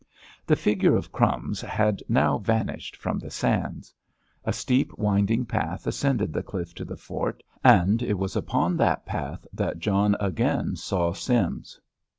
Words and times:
The 0.47 0.55
figure 0.55 0.95
of 0.95 1.11
"Crumbs" 1.11 1.61
had 1.61 2.01
now 2.09 2.39
vanished 2.39 2.95
from 2.95 3.19
the 3.19 3.29
sands. 3.29 3.93
A 4.43 4.51
steep, 4.51 4.97
winding 4.97 5.45
path 5.45 5.85
ascended 5.85 6.33
the 6.33 6.41
cliff 6.41 6.73
to 6.73 6.83
the 6.85 6.97
fort, 6.97 7.43
and 7.63 8.01
it 8.01 8.17
was 8.17 8.35
upon 8.35 8.77
that 8.77 9.05
path 9.05 9.45
that 9.53 9.77
John 9.77 10.15
again 10.19 10.75
saw 10.75 11.13
Sims. 11.13 11.79